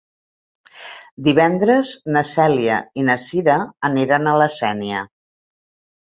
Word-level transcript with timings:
Divendres 1.25 1.91
na 2.15 2.23
Cèlia 2.29 2.77
i 3.01 3.03
na 3.09 3.17
Cira 3.25 3.57
aniran 3.91 4.31
a 4.31 4.33
la 4.43 4.47
Sénia. 4.55 5.03